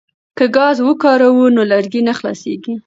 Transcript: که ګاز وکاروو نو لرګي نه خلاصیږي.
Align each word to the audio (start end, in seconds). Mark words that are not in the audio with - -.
که 0.37 0.45
ګاز 0.55 0.77
وکاروو 0.87 1.45
نو 1.55 1.61
لرګي 1.71 2.01
نه 2.07 2.13
خلاصیږي. 2.19 2.73